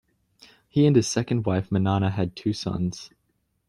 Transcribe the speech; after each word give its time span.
He 0.67 0.87
and 0.87 0.95
his 0.95 1.07
second 1.07 1.45
wife 1.45 1.71
Manana 1.71 2.09
had 2.09 2.35
two 2.35 2.53
sons. 2.53 3.11